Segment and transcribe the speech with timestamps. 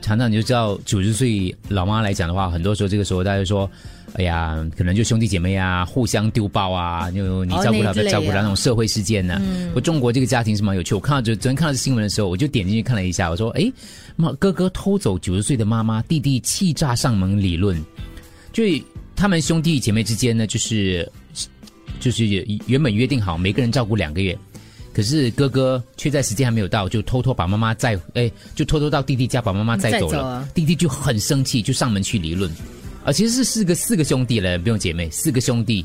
[0.00, 3.70] 常常你就知道，九十岁老妈来讲的话，很多时候这个时候大家说，
[4.14, 9.40] 哎呀，可能就兄弟姐妹啊，互相丢包啊，就你照顾他，不照顾他那种社会事件呢。
[9.74, 10.94] 我，中国这个家庭是蛮有趣。
[10.94, 13.72] 我看到就昨天看到新闻的时候，我就点进去看了一下，我说，哎，
[14.16, 17.80] 妈，哥哥偷走九十岁的妈妈，弟弟气炸上门理论，
[18.52, 18.64] 就
[19.14, 21.10] 他们兄弟姐妹之间呢，就是
[22.00, 22.26] 就是
[22.66, 24.36] 原本约定好每个人照顾两个月。
[24.92, 30.46] 可是哥哥却在时间还没有到，就偷偷把妈妈载，哎，就偷偷到弟弟家把妈妈载走了。
[30.54, 32.50] 弟弟就很生气，就上门去理论。
[33.04, 35.84] 啊，其实是四个四个兄弟嘞，不用姐妹，四个兄弟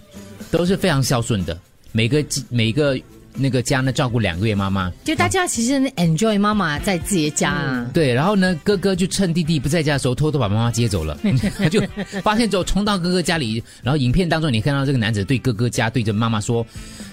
[0.51, 1.59] 都是非常孝顺的，
[1.91, 2.99] 每个每个。
[3.37, 7.85] 那个家呢，照顾两个月妈妈，就大家其实 enjoy 妈妈在自己的家啊。
[7.93, 11.17] 对，然后呢，哥哥就趁弟弟不在家的时候，偷偷把妈妈接走了。
[11.57, 11.81] 他 就
[12.23, 16.65] 发现之后，冲到哥哥家里，然后影片当中你看到这个男子对哥哥家对着妈妈说：“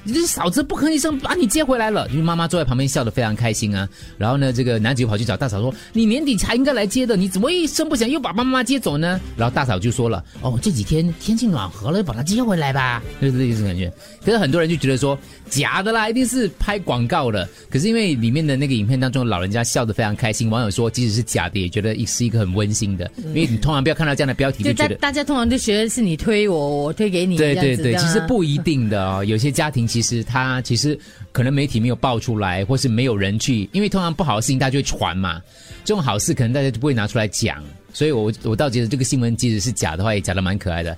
[0.02, 3.88] 你这嫂子不吭一声，把你接回来了。”就是妈妈坐在旁边笑得非常开心啊。
[4.16, 13.92] 然后呢，这个男子又跑去找大嫂说：“你年底才应该来接的，你怎么一声不响又把妈妈接走呢？”然后大嫂就说了：“哦，这几天天气暖和了，把她接回来吧。”就是这意思感觉。
[14.24, 15.18] 可是很多人就觉得说
[15.50, 17.04] 假的啦，一定是拍广。
[17.06, 20.48] 告的，可是因为里面的那个影片当中，老人家笑得非常开心。
[20.48, 23.10] 网友说，即使是假的，也觉得是一个很温馨的。
[23.18, 27.36] 因为你通常不要看到这样的标题，就觉得大家通常就觉得是你推我，我推给你。
[27.36, 29.22] 对对对，其实不一定的哦。
[29.22, 30.98] 有些家庭其实他其实
[31.30, 35.42] 可能媒体没有爆出来，或是没有人去，因为通常不好的事情大家就会传嘛。
[35.84, 37.62] 这种好事可能大家就不会拿出来讲。
[37.92, 40.96] 所以，我我倒觉得这个新闻即使是假的话，也假的蛮可爱的。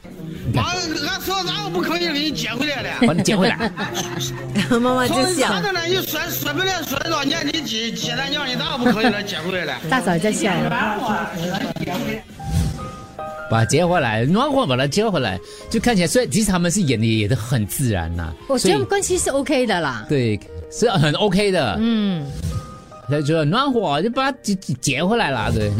[0.54, 2.90] 妈，俺说啥我不可以给你接回来了？
[3.06, 3.70] 把你接回来。
[4.70, 5.60] 妈妈就笑。
[5.60, 9.74] 说你说说不了说多少年，你接接咱娘，你咋不可以来接回来了？
[9.90, 10.52] 大嫂在笑。
[13.48, 15.38] 把接回来，暖和把他接回来，
[15.70, 18.32] 就看起来，虽然其实他们是演的演的很自然呐。
[18.48, 20.04] 我觉得关系是 OK 的啦。
[20.08, 20.38] 对，
[20.72, 21.76] 是很 OK 的。
[21.78, 22.26] 嗯。
[23.08, 25.70] 他就暖和，就把他接接回来了，对。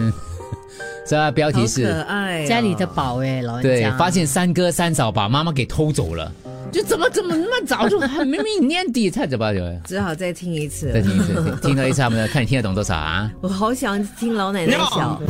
[1.09, 2.05] 这标题是
[2.49, 6.33] 家里的宝哎，老人家对，发现三哥三嫂把妈妈给偷走了，
[6.73, 13.31] 就怎么怎么那么早就明明年底才怎么就只好再听一次，再听一次， 听到一次，他们看你听得懂多少啊？
[13.41, 15.21] 我好想听老奶奶笑。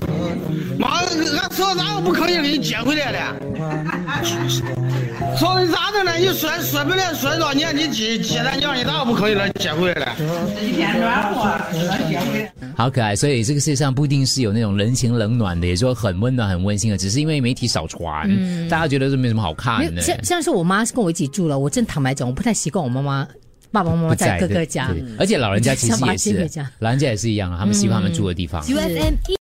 [0.78, 1.08] 妈，俺
[1.50, 3.18] 说啥我不可以给你捡回来的？
[5.36, 6.14] 说你咋的呢？
[6.16, 10.62] 你说说不了说多少年，你接接咱娘，你咋不可以来接回来的？
[10.62, 11.58] 一天暖和，
[12.08, 12.52] 接回来。
[12.76, 18.28] 好可爱，所以这个世界上不一定是有那种人情冷暖的，也说很温暖、很温馨的，只是因为媒体少传，
[18.68, 20.02] 大家觉得这没什么好看的。
[20.02, 23.26] 像像是我妈是跟我一起住了，我真坦白讲，我不太习惯我妈妈、
[23.72, 28.62] 爸爸妈妈在哥哥家，而且老人家其实也是，老人家也是一样啊，他们喜欢他们住的地方。